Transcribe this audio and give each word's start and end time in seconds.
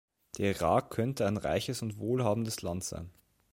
Der 0.39 0.47
Irak 0.55 0.89
könnte 0.89 1.27
ein 1.27 1.37
reiches 1.37 1.83
und 1.83 1.99
wohlhabendes 1.99 2.63
Land 2.63 2.83
sein. 2.83 3.11